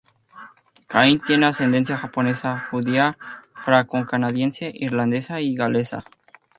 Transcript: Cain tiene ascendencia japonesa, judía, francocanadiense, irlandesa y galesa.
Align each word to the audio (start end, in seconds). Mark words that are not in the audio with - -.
Cain 0.87 1.19
tiene 1.19 1.45
ascendencia 1.45 1.95
japonesa, 1.95 2.59
judía, 2.71 3.19
francocanadiense, 3.53 4.71
irlandesa 4.73 5.41
y 5.41 5.53
galesa. 5.53 6.03